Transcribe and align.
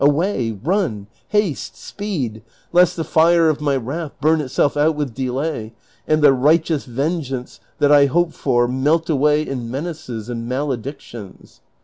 Away, 0.03 0.49
run, 0.49 1.05
haste, 1.27 1.75
sjiced! 1.75 2.41
lest 2.73 2.95
the 2.95 3.03
fire 3.03 3.49
of 3.49 3.61
my 3.61 3.75
wrath 3.77 4.13
burn 4.19 4.41
itself 4.41 4.75
out 4.75 4.95
with 4.95 5.13
delay, 5.13 5.73
and 6.07 6.23
the 6.23 6.33
righteous 6.33 6.85
vengeance 6.85 7.59
that 7.77 7.91
I 7.91 8.07
hope 8.07 8.33
for 8.33 8.67
melt 8.67 9.11
awa}' 9.11 9.45
in 9.45 9.69
menaces 9.69 10.27
and 10.27 10.49
maledictions." 10.49 11.61